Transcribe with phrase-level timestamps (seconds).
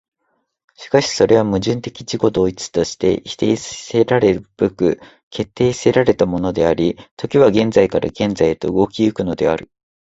[0.73, 9.69] しかしそれは矛盾的自己同一として否定せられるべく決定せられたものであり、時は現在から現在へと動き行くのである。